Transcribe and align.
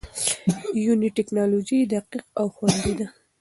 یوني 0.85 1.09
ټېکنالوژي 1.17 1.79
دقیق 1.93 2.25
او 2.39 2.47
خوندي 2.55 2.93
ده. 2.99 3.07